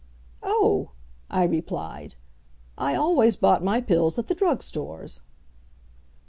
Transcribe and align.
"Oh!" 0.41 0.89
I 1.29 1.43
replied, 1.43 2.15
"I 2.75 2.95
always 2.95 3.35
bought 3.35 3.63
my 3.63 3.81
pills 3.81 4.17
at 4.17 4.25
the 4.25 4.33
drug 4.33 4.63
stores." 4.63 5.21